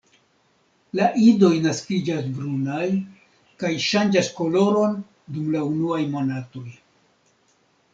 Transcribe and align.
La 0.99 1.09
idoj 1.23 1.51
naskiĝas 1.65 2.31
brunaj 2.39 2.87
kaj 3.65 3.73
ŝanĝas 3.91 4.33
koloron 4.41 5.01
dum 5.37 5.57
la 5.59 5.67
unuaj 5.73 6.05
monatoj. 6.19 6.71